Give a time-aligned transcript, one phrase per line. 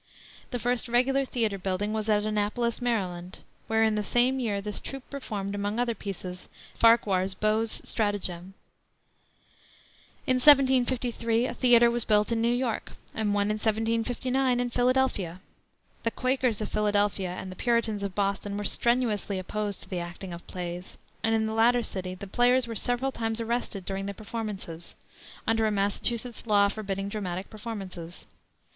[0.49, 3.35] The first regular theater building was at Annapolis, Md.,
[3.67, 8.55] where in the same year this troupe performed, among other pieces, Farquhar's Beaux' Stratagem.
[10.25, 15.39] In 1753 a theater was built in New York, and one in 1759 in Philadelphia.
[16.01, 20.33] The Quakers of Philadelphia and the Puritans of Boston were strenuously opposed to the acting
[20.33, 24.15] of plays, and in the latter city the players were several times arrested during the
[24.15, 24.95] performances,
[25.45, 28.25] under a Massachusetts law forbidding dramatic performances.